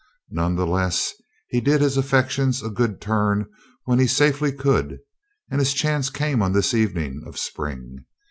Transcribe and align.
None 0.31 0.55
the 0.55 0.65
less, 0.65 1.13
he 1.49 1.61
did 1.61 1.79
his 1.81 1.95
affections 1.95 2.63
a 2.63 2.69
good 2.71 2.99
turn 2.99 3.45
when 3.83 3.99
he 3.99 4.07
safely 4.07 4.51
could 4.51 4.97
and 5.51 5.59
his 5.61 5.75
chance 5.75 6.09
came 6.09 6.41
on 6.41 6.53
this 6.53 6.73
evening 6.73 7.21
of 7.27 7.37
spring. 7.37 8.05